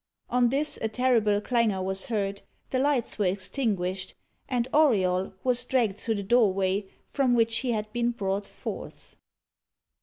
On 0.31 0.49
this, 0.49 0.79
a 0.81 0.87
terrible 0.89 1.39
clangour 1.39 1.83
was 1.83 2.07
heard; 2.07 2.41
the 2.71 2.79
lights 2.79 3.19
were 3.19 3.27
extinguished; 3.27 4.15
and 4.49 4.67
Auriol 4.73 5.33
was 5.43 5.63
dragged 5.63 5.99
through 5.99 6.15
the 6.15 6.23
doorway 6.23 6.85
from 7.05 7.35
which 7.35 7.57
he 7.57 7.69
had 7.73 7.93
been 7.93 8.09
brought 8.09 8.47
forth. 8.47 9.15